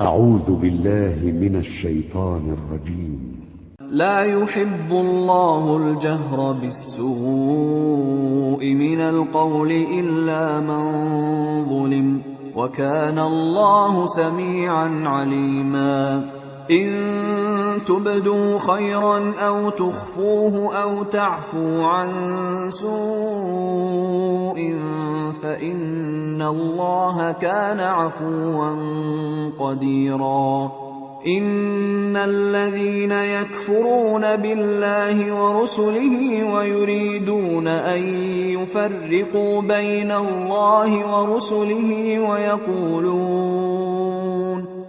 [0.00, 3.38] أعوذ بالله من الشيطان الرجيم.
[3.90, 7.14] لا يحب الله الجهر بالسوء
[8.74, 10.84] من القول إلا من
[11.64, 12.22] ظلم
[12.56, 16.37] وكان الله سميعا عليما.
[16.70, 16.88] إن
[17.88, 22.10] تبدوا خيرا أو تخفوه أو تعفو عن
[22.70, 22.98] سوء
[25.42, 28.76] فإن الله كان عفوا
[29.58, 30.72] قديرا.
[31.26, 38.02] إن الذين يكفرون بالله ورسله ويريدون أن
[38.54, 43.87] يفرقوا بين الله ورسله ويقولون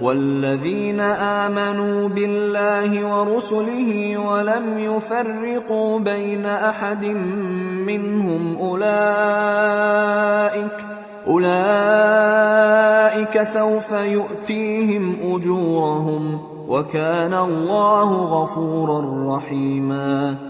[0.00, 7.04] والذين آمنوا بالله ورسله ولم يفرقوا بين أحد
[7.86, 9.70] منهم أولئك
[11.26, 11.50] أولئك
[13.42, 20.49] سوف يؤتيهم أجورهم وكان الله غفورا رحيما.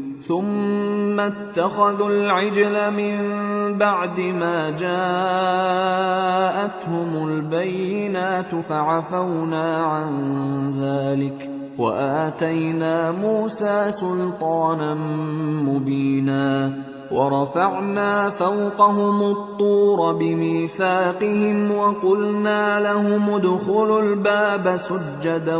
[0.27, 3.17] ثم اتخذوا العجل من
[3.77, 4.91] بعد ما جاءتهم
[7.27, 10.11] البينات فعفونا عن
[10.81, 14.93] ذلك وآتينا موسى سلطانا
[15.63, 16.73] مبينا
[17.11, 25.57] ورفعنا فوقهم الطور بميثاقهم وقلنا لهم ادخلوا الباب سجدا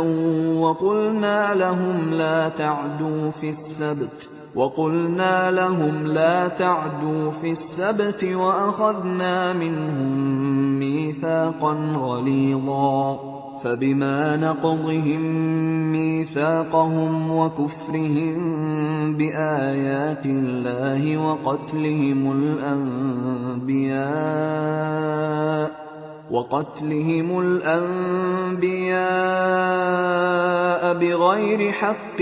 [0.58, 11.72] وقلنا لهم لا تعدوا في السبت وقلنا لهم لا تعدوا في السبت وأخذنا منهم ميثاقا
[11.96, 13.18] غليظا
[13.64, 15.22] فبما نقضهم
[15.92, 18.36] ميثاقهم وكفرهم
[19.16, 23.82] بآيات الله وقتلهم الأنبياء
[26.32, 29.02] وقتلهم الأنبياء
[30.94, 32.20] بغير حق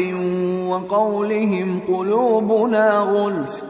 [0.67, 3.70] وقولهم قلوبنا غلف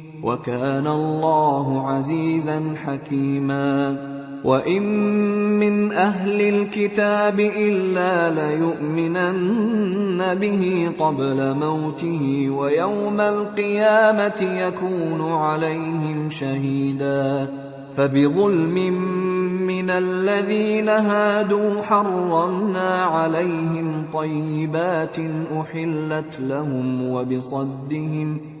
[0.23, 3.97] وكان الله عزيزا حكيما.
[4.43, 4.83] وإن
[5.59, 17.47] من أهل الكتاب إلا ليؤمنن به قبل موته ويوم القيامة يكون عليهم شهيدا.
[17.91, 18.93] فبظلم
[19.67, 25.17] من الذين هادوا حرمنا عليهم طيبات
[25.59, 28.60] أحلت لهم وبصدهم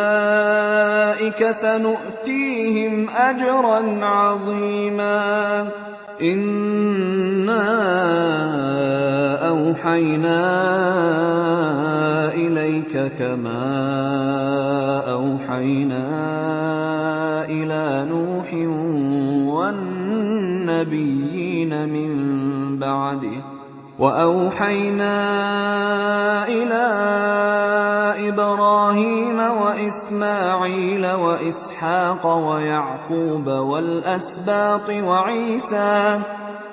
[1.51, 5.67] سنؤتيهم أجرا عظيما.
[6.21, 7.63] إنا
[9.49, 10.41] أوحينا
[12.33, 13.63] إليك كما
[15.11, 16.05] أوحينا
[17.45, 18.53] إلى نوح
[20.63, 22.11] والنبيين من
[22.79, 23.41] بعده.
[23.99, 25.13] وأوحينا
[26.47, 26.85] إلى
[28.31, 36.19] إبراهيم وإسماعيل وإسحاق ويعقوب والأسباط وعيسى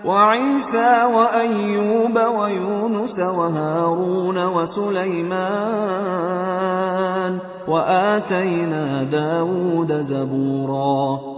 [0.04, 5.38] وعيسى وأيوب ويونس وهارون وسليمان
[7.68, 11.37] وآتينا داود زبورا.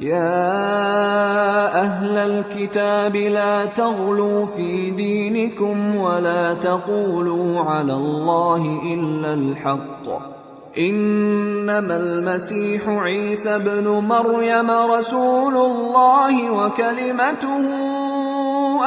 [0.00, 10.06] يا أهل الكتاب لا تغلوا في دينكم ولا تقولوا على الله إلا الحق.
[10.78, 17.60] إنما المسيح عيسى ابن مريم رسول الله وكلمته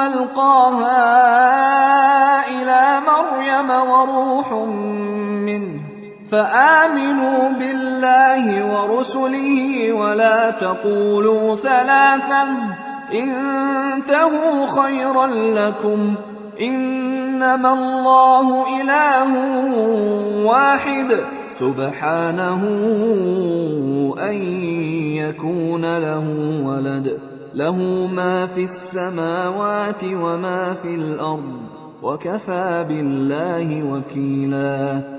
[0.08, 0.98] ألقاها
[2.48, 4.52] إلى مريم وروح
[5.48, 5.89] منه.
[6.32, 12.48] فآمنوا بالله ورسله ولا تقولوا ثلاثا
[13.14, 16.16] انتهوا خيرا لكم.
[16.62, 19.36] إنما الله إله
[20.46, 21.16] واحد.
[21.52, 22.62] سبحانه
[24.20, 24.34] أن
[25.14, 26.24] يكون له
[26.66, 27.20] ولد.
[27.56, 31.62] له ما في السماوات وما في الأرض.
[32.02, 35.19] وكفى بالله وكيلا.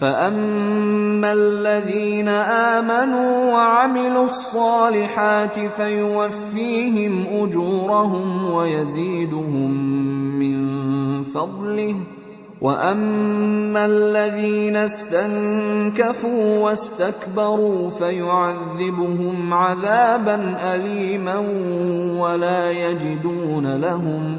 [0.00, 2.28] فاما الذين
[2.78, 9.70] امنوا وعملوا الصالحات فيوفيهم اجورهم ويزيدهم
[10.38, 11.96] من فضله
[12.60, 21.38] واما الذين استنكفوا واستكبروا فيعذبهم عذابا اليما
[22.20, 24.38] ولا يجدون لهم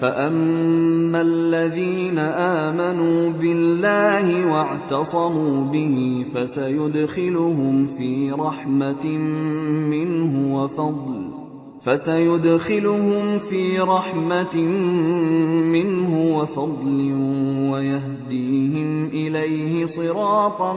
[0.00, 9.06] فأما الذين آمنوا بالله واعتصموا به فسيدخلهم في رحمة
[9.90, 11.30] منه وفضل
[11.82, 14.56] فسيدخلهم في رحمة
[15.72, 17.12] منه وفضل
[17.72, 20.72] ويهديهم إليه صراطا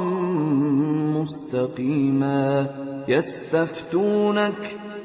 [1.22, 2.68] مستقيما
[3.08, 4.78] يستفتونك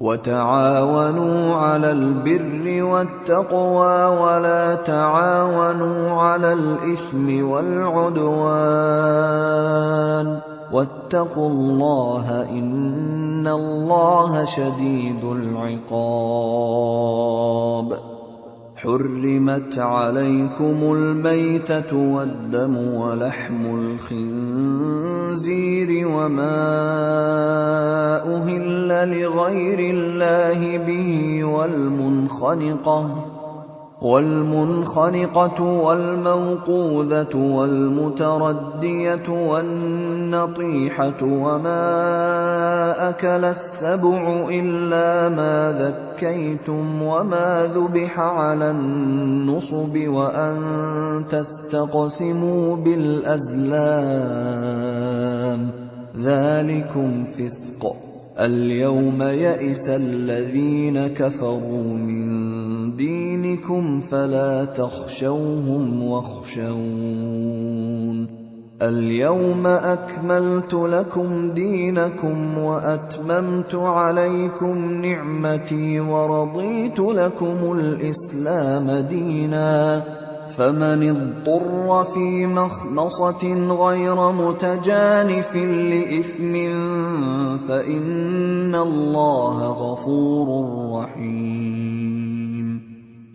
[0.00, 8.46] وتعاونوا على البر والتقوى ولا تعاونوا على الإثم والعدوان
[10.72, 16.16] واتقوا الله إن الله شديد العقاب
[18.76, 23.66] حرمت عليكم الميتة والدم ولحم
[24.10, 25.48] الخنزير
[26.08, 26.56] وما
[28.36, 28.88] أهل
[29.20, 33.35] لغير الله به والمنخنقة
[34.00, 41.78] والمنخنقة والموقوذة والمتردية والنطيحة وما
[43.08, 53.86] أكل السبع إلا ما ذكيتم وما ذبح على النصب وأن تستقسموا بالأزلام.
[56.20, 57.96] ذلكم فسق.
[58.38, 62.26] اليوم يئس الذين كفروا من
[63.56, 66.76] دينكم فلا تخشوهم واخشون.
[68.82, 80.02] اليوم أكملت لكم دينكم وأتممت عليكم نعمتي ورضيت لكم الإسلام دينا.
[80.56, 83.54] فمن اضطر في مخمصة
[83.86, 86.54] غير متجانف لإثم
[87.68, 90.48] فإن الله غفور
[91.00, 92.05] رحيم.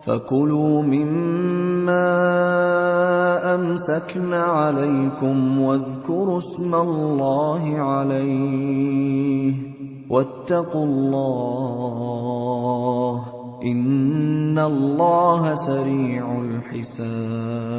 [0.00, 2.08] فكلوا مما
[3.54, 9.54] أمسكن عليكم واذكروا اسم الله عليه
[10.10, 12.18] واتقوا الله
[13.64, 17.78] إن الله سريع الحساب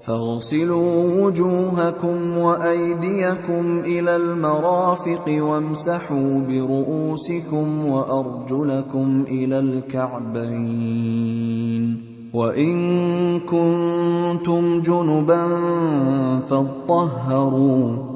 [0.00, 10.96] فاغسلوا وجوهكم وأيديكم إلى المرافق وامسحوا برؤوسكم وأرجلكم إلى الكعبين.
[12.34, 12.76] وإن
[13.40, 15.48] كنتم جنبا
[16.40, 18.15] فاطهروا.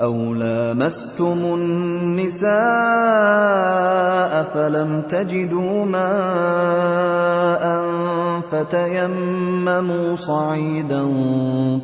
[0.00, 2.54] أو لامستم النساء
[4.42, 7.64] فلم تجدوا ماء
[8.40, 11.04] فتيمموا صعيدا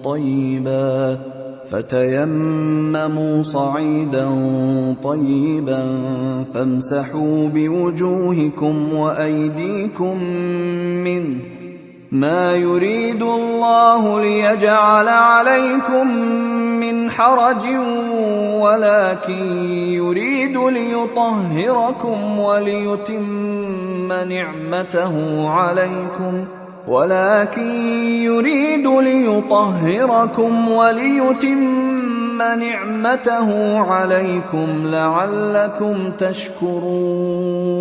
[0.04, 1.18] طيبا
[1.70, 4.28] فتيمموا صعيدا
[5.04, 5.82] طيبا
[6.54, 10.24] فامسحوا بوجوهكم وأيديكم
[11.04, 11.36] منه
[12.12, 16.10] ما يريد الله ليجعل عليكم
[16.92, 17.66] من حرج
[18.60, 26.44] ولكن يريد ليطهركم وليتم نعمته عليكم.
[26.88, 27.70] ولكن
[28.06, 37.80] يريد ليطهركم وليتم نعمته عليكم لعلكم تشكرون.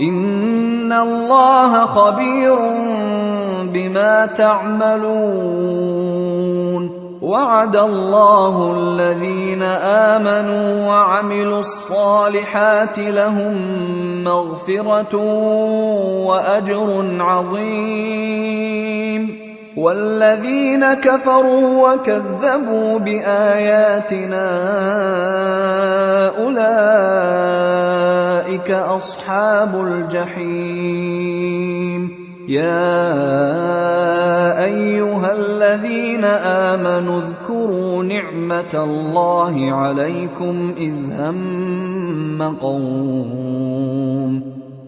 [0.00, 2.56] إن الله خبير
[3.72, 5.80] بما تعملون
[7.22, 13.54] وعد الله الذين آمنوا وعملوا الصالحات لهم
[14.24, 15.16] مغفرة
[16.26, 18.70] وأجر عظيم
[19.76, 24.46] والذين كفروا وكذبوا بآياتنا
[26.38, 27.80] أولئك
[28.70, 31.50] أصحاب الجحيم.
[32.48, 33.14] يا
[34.64, 44.49] أيها الذين آمنوا اذكروا نعمة الله عليكم إذ هم قوم.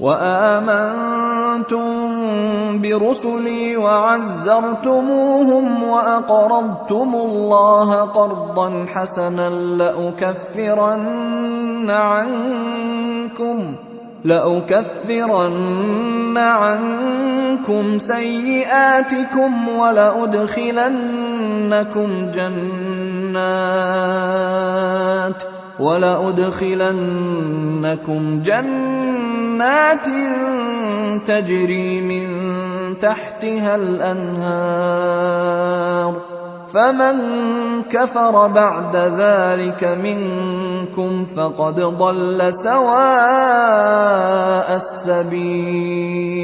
[0.00, 1.88] وآمنتم
[2.82, 11.10] برسلي وعزرتموهم وأقرضتم الله قرضا حسنا لأكفرن
[11.90, 13.74] عنكم
[14.24, 15.58] لأكفرن
[16.38, 20.90] عنكم سيئاتكم ولأدخلنكم
[22.30, 23.42] جنات
[25.80, 26.82] ولأدخلنكم
[28.42, 29.27] جنات
[31.26, 32.28] تجري من
[32.98, 35.28] تحتها الأنهار.
[36.68, 37.16] فمن
[37.90, 42.96] كفر بعد ذلك منكم فقد ضل سواء
[44.76, 46.34] السبيل.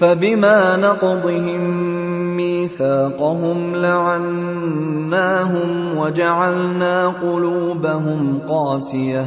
[0.00, 1.60] فبما نقضهم
[2.36, 9.26] ميثاقهم لعناهم وجعلنا قلوبهم قاسية.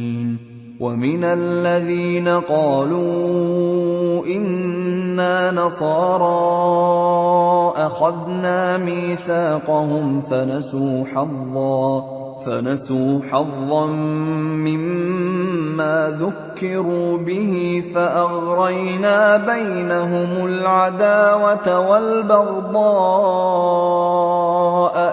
[0.81, 6.31] ومن الذين قالوا إنا نصارى
[7.77, 12.03] أخذنا ميثاقهم فنسوا حظا
[12.45, 13.85] فنسوا حظا
[14.65, 22.81] مما ذكروا به فأغرينا بينهم العداوة والبغضاء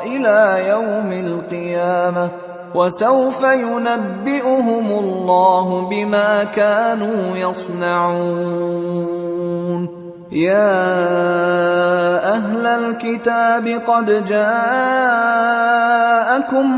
[0.06, 2.47] إلى يوم القيامة.
[2.78, 9.08] وسوف ينبئهم الله بما كانوا يصنعون.
[10.32, 10.74] يا
[12.34, 14.52] أهل الكتاب قد جاءكم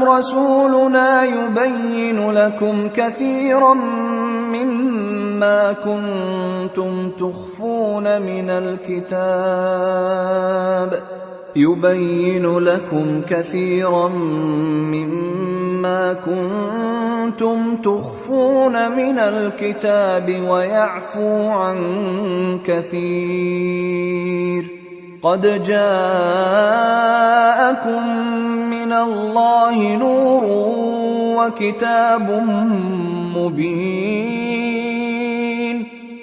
[0.05, 3.75] رسولنا يبين لكم كثيرا
[4.55, 9.21] مما كنتم تخفون من الكتاب.
[11.57, 14.09] يبين لكم كثيرا
[14.89, 21.79] مما كنتم تخفون من الكتاب ويعفو عن
[22.65, 24.67] كثير.
[25.23, 25.79] قد جاءكم
[28.71, 30.45] من الله نور
[31.39, 32.31] وكتاب
[33.37, 34.50] مبين.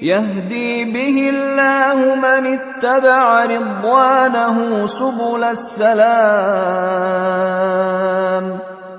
[0.01, 6.97] يهدي به الله من اتبع رضوانه سبل السلام.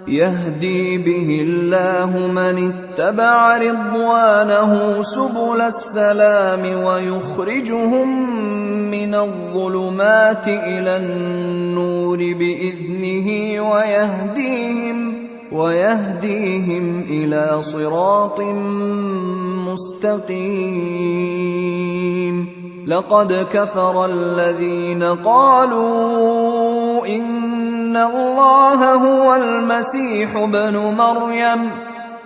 [0.08, 8.30] يهدي به الله من اتبع رضوانه سبل السلام ويخرجهم
[8.90, 15.14] من الظلمات إلى النور بإذنه ويهديهم
[15.52, 18.40] ويهديهم إلى صراط
[19.72, 21.58] مستقيم
[22.86, 31.70] لقد كفر الذين قالوا إن الله هو المسيح ابن مريم.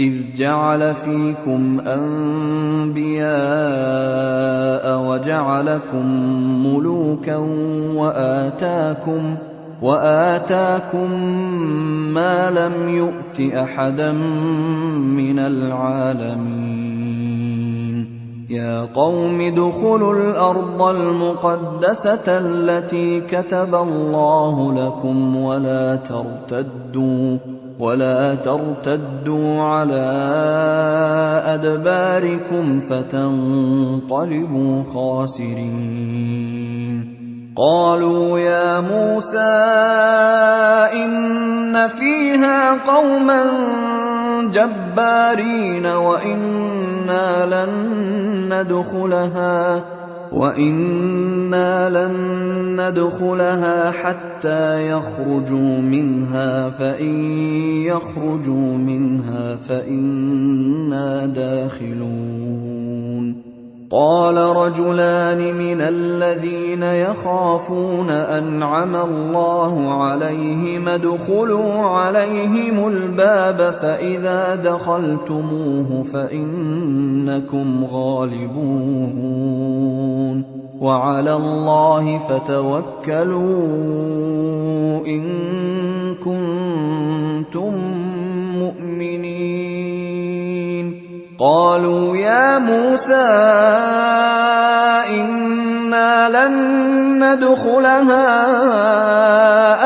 [0.00, 3.30] إذ جعل فيكم أنبياء
[5.08, 6.06] وجعلكم
[6.66, 7.36] ملوكا
[7.94, 9.36] وآتاكم
[9.82, 11.10] وآتاكم
[12.14, 17.00] ما لم يؤت أحدا من العالمين.
[18.50, 27.59] يا قوم ادخلوا الأرض المقدسة التي كتب الله لكم ولا ترتدوا.
[27.80, 30.10] ولا ترتدوا على
[31.46, 37.20] أدباركم فتنقلبوا خاسرين.
[37.56, 39.38] قالوا يا موسى
[41.04, 43.44] إن فيها قوما
[44.52, 47.70] جبارين وإنا لن
[48.54, 49.99] ندخلها.
[50.32, 52.16] وأنا لن
[52.80, 57.32] ندخلها حتى يخرجوا منها فان
[57.82, 62.80] يخرجوا منها فانا داخلون.
[63.92, 79.39] قال رجلان من الذين يخافون انعم الله عليهم ادخلوا عليهم الباب فاذا دخلتموه فانكم غالبون.
[80.80, 83.46] وعلى الله فتوكلوا
[85.06, 85.24] إن
[86.14, 87.74] كنتم
[88.56, 89.50] مؤمنين.
[91.38, 93.14] قالوا يا موسى
[95.20, 96.54] إنا لن
[97.24, 98.32] ندخلها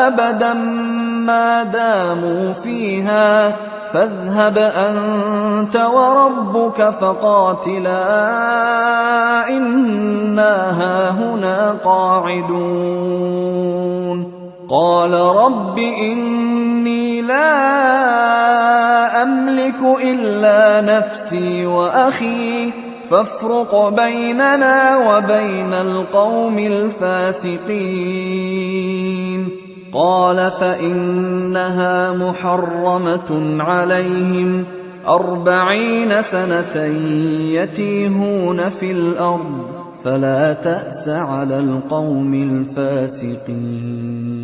[0.07, 0.53] أبدا
[1.27, 3.74] ما داموا فيها.
[3.95, 8.05] فاذهب أنت وربك فقاتلا
[9.49, 13.55] إنا هاهنا قاعدون.
[14.71, 17.63] قال رب إني لا
[19.23, 22.71] أملك إلا نفسي وأخي
[23.11, 27.65] فافرق بيننا وبين القوم الفاسقين.
[29.95, 34.65] قال فإنها محرمة عليهم
[35.09, 36.85] أربعين سنة
[37.55, 44.44] يتيهون في الأرض فلا تأس على القوم الفاسقين.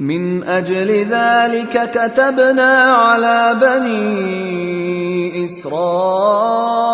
[0.00, 6.90] من أجل ذلك كتبنا على بني إسرائيل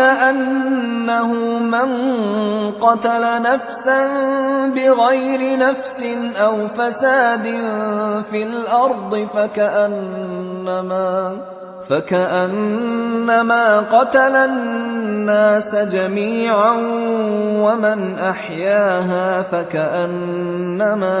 [0.00, 1.90] أنه من
[2.72, 4.08] قتل نفسا
[4.66, 6.04] بغير نفس
[6.36, 7.46] أو فساد
[8.30, 11.10] في الأرض فكأنما
[11.90, 16.76] فكأنما قتل الناس جميعا
[17.62, 21.20] ومن أحياها فكأنما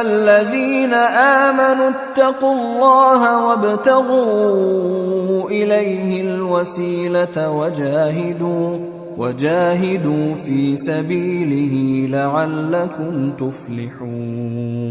[0.00, 4.70] الذين آمنوا اتقوا الله وابتغوا
[5.50, 8.78] إليه الوسيلة وجاهدوا
[9.18, 14.90] وجاهدوا في سبيله لعلكم تفلحون.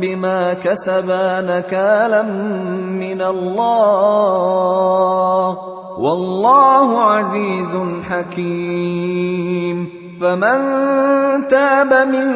[0.00, 2.22] بما كسبا نكالا
[3.02, 4.46] من الله.
[5.98, 9.88] والله عزيز حكيم.
[10.20, 10.58] فمن
[11.48, 12.34] تاب من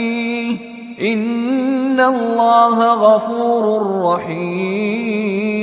[1.14, 5.63] إن الله غفور رحيم.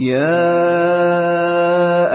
[0.00, 0.56] يا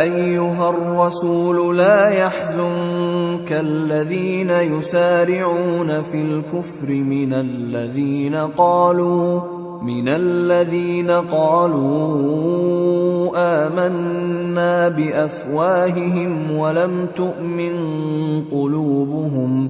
[0.01, 9.41] أيها الرسول لا يحزنك الذين يسارعون في الكفر من الذين قالوا
[9.81, 12.05] من الذين قالوا
[13.36, 17.75] آمنا بأفواههم ولم تؤمن
[18.51, 19.69] قلوبهم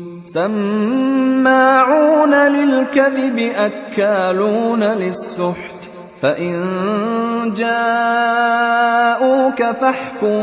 [0.33, 5.89] سماعون للكذب أكالون للسحت.
[6.21, 6.53] فإن
[7.57, 10.37] جاءوك فاحكم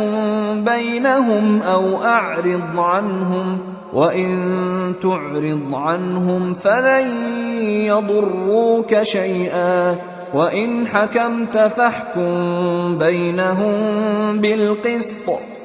[0.64, 3.58] بينهم أو أعرض عنهم
[3.92, 7.08] وإن تعرض عنهم فلن
[7.62, 9.96] يضروك شيئا.
[10.34, 13.74] وإن حكمت فاحكم بينهم
[14.40, 15.57] بالقسط.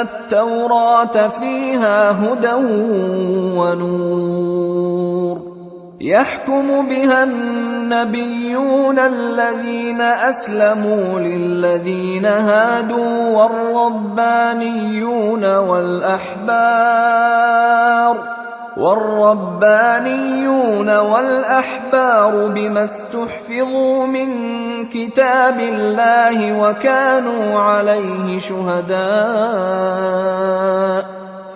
[0.00, 2.54] التوراة فيها هدى
[3.58, 5.38] ونور.
[6.00, 17.18] يحكم بها النبيون الذين أسلموا للذين هادوا والربانيون والأحبار.
[18.78, 20.48] والربانيون
[20.98, 24.28] والأحبار بما استحفظوا من
[24.88, 28.98] كتاب الله وكانوا عليه شهداء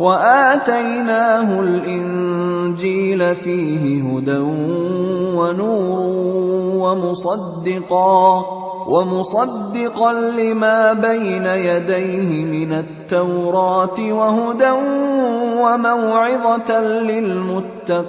[0.00, 4.38] وآتيناه الإنجيل فيه هدى
[5.36, 5.98] ونور
[6.78, 8.44] ومصدقا
[8.88, 14.70] ومصدقا لما بين يديه من التوراة وهدى
[15.60, 18.08] وموعظة للمتقين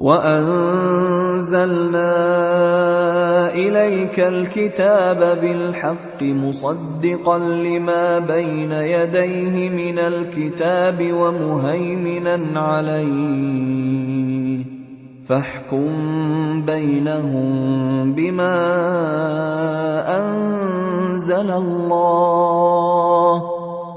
[0.00, 1.88] وأنزلنا
[3.54, 14.64] إليك الكتاب بالحق مصدقا لما بين يديه من الكتاب ومهيمنا عليه.
[15.26, 15.92] فاحكم
[16.66, 18.56] بينهم بما
[20.18, 23.57] أنزل الله.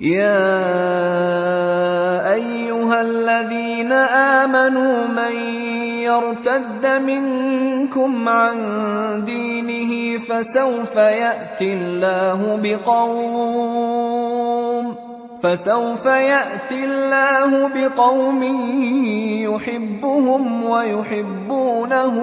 [0.00, 0.32] يا
[2.32, 5.36] أيها الذين آمنوا من
[6.00, 8.56] يرتد منكم عن
[9.24, 13.90] دينه فسوف يأتي الله بقوم
[15.42, 18.42] فسوف يأتي الله بقوم
[19.52, 22.16] يحبهم ويحبونه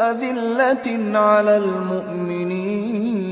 [0.00, 3.31] أذلة على المؤمنين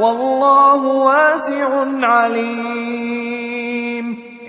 [0.00, 1.68] والله واسع
[2.02, 3.56] عليم.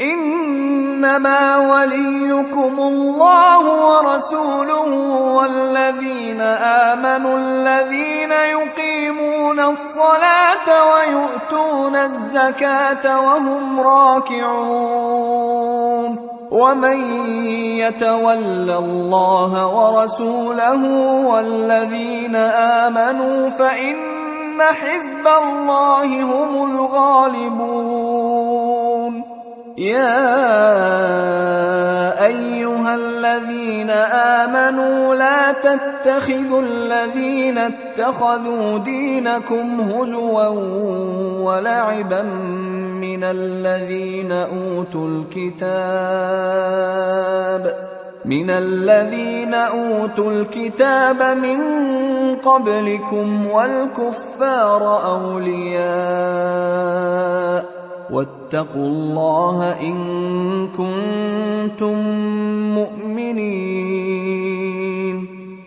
[0.01, 4.91] إنما وليكم الله ورسوله
[5.33, 15.57] والذين آمنوا الذين يقيمون الصلاة ويؤتون الزكاة وهم راكعون.
[16.51, 17.27] ومن
[17.77, 20.83] يتول الله ورسوله
[21.27, 24.26] والذين آمنوا فإن
[24.57, 27.97] ان حزب الله هم الغالبون
[29.77, 30.25] يا
[32.25, 34.97] ايها الذين امنوا
[35.51, 40.47] تتخذوا الذين اتخذوا دينكم هزوا
[41.43, 42.21] ولعبا
[43.01, 45.77] من الذين اوتوا الكتاب
[48.25, 51.59] من الذين أوتوا الكتاب من
[52.35, 55.87] قبلكم والكفار أولياء
[58.11, 59.97] واتقوا الله إن
[60.67, 61.97] كنتم
[62.75, 64.17] مؤمنين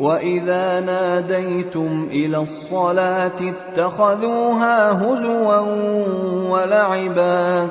[0.00, 5.58] وإذا ناديتم إلى الصلاة اتخذوها هزوا
[6.50, 7.68] ولعبا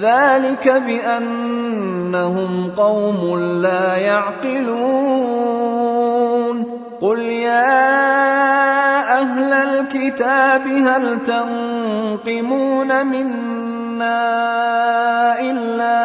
[0.00, 5.00] ذلك بأنهم قوم لا يعقلون.
[7.00, 8.00] قل يا
[9.20, 14.30] أهل الكتاب هل تنقمون منا
[15.40, 16.00] إلا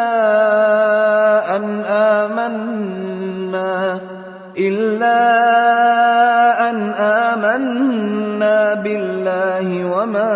[1.55, 3.99] أن آمنا؟
[4.57, 5.19] إلا
[6.69, 10.35] أن آمنا بالله وما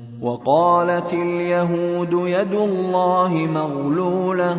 [0.21, 4.55] وقالت اليهود يد الله مغلولة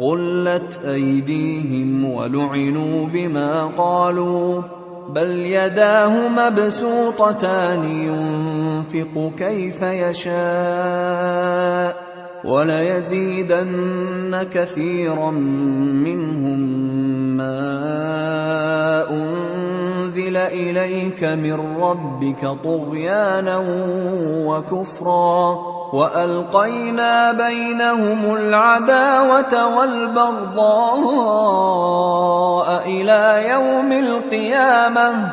[0.00, 4.62] غلت أيديهم ولعنوا بما قالوا
[5.08, 10.38] بل يداه مبسوطتان ينفق كيف يشاء
[12.44, 16.58] وليزيدن كثيرا منهم
[17.36, 17.78] ما
[20.28, 23.64] انزل اليك من ربك طغيانا
[24.46, 25.58] وكفرا
[25.92, 30.58] والقينا بينهم العداوه والبغضاء
[32.86, 35.32] إلى يوم القيامه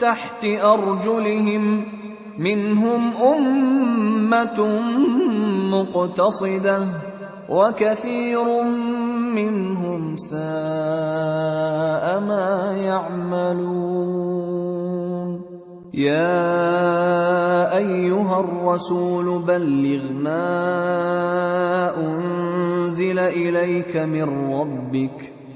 [0.00, 1.84] تحت أرجلهم
[2.38, 4.80] منهم أمة
[5.70, 6.86] مقتصدة
[7.48, 8.62] وكثير
[9.34, 10.40] منهم ساء
[12.20, 14.34] ما يعملون.
[15.94, 25.33] يا أيها الرسول بلغ ما أنزل إليك من ربك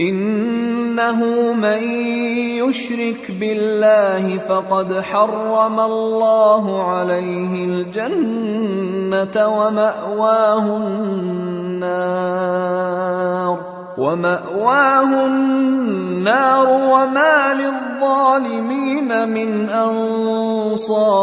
[0.00, 1.82] إنه من
[2.64, 12.12] يشرك بالله فقد حرم الله عليه الجنة ومأواه النار.
[13.98, 21.22] ومأواه النار وما للظالمين من أنصار.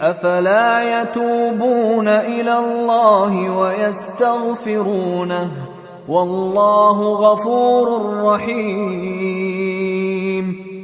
[0.00, 5.50] أفلا يتوبون إلى الله ويستغفرونه
[6.08, 9.58] والله غفور رحيم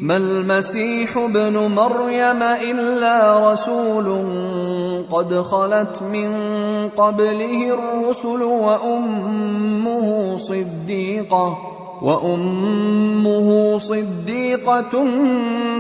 [0.03, 4.25] ما المسيح ابن مريم إلا رسول
[5.13, 6.31] قد خلت من
[6.89, 11.74] قبله الرسل وأمه صديقة
[12.05, 15.07] وأمه صديقة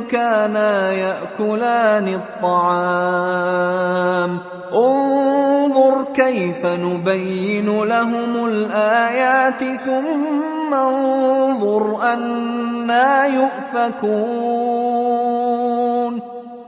[0.08, 2.08] كانا يأكلان
[2.42, 3.74] الطعام.
[4.74, 14.64] انظر كيف نبين لهم الآيات ثم انظر أنا يؤفكون.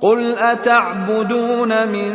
[0.06, 2.12] قل اتعبدون من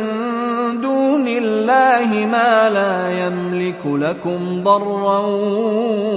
[0.80, 5.26] دون الله ما لا يملك لكم ضرا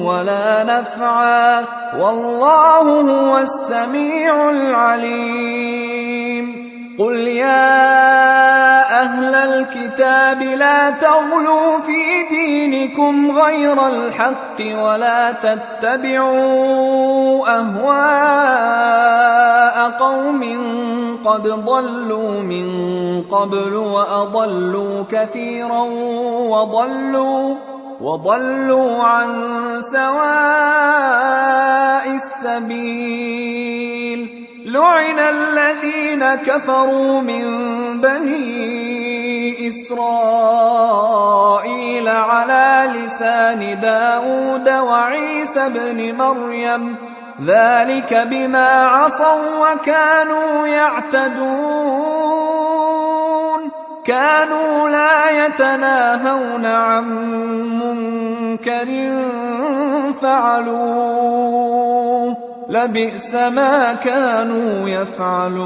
[0.03, 1.65] ولا نفعا
[1.99, 6.15] والله هو السميع العليم
[6.99, 7.81] قل يا
[9.01, 16.45] أهل الكتاب لا تغلوا في دينكم غير الحق ولا تتبعوا
[17.59, 18.85] اهواء
[19.99, 20.43] قوم
[21.25, 22.67] قد ضلوا من
[23.31, 25.83] قبل وأضلوا كثيرا
[26.49, 27.55] وضلوا
[28.01, 29.27] وضلوا عن
[29.81, 30.85] سواء
[32.15, 33.85] السبيل.
[34.65, 37.45] لعن الذين كفروا من
[38.01, 40.87] بني إسرائيل
[42.07, 46.95] على لسان داود وعيسى بن مريم
[47.41, 52.35] ذلك بما عصوا وكانوا يعتدون.
[54.05, 57.03] كانوا لا يتناهون عن
[57.79, 58.87] منكر
[60.21, 61.45] فعلوه.
[62.69, 65.65] لبئس ما كانوا يفعلون.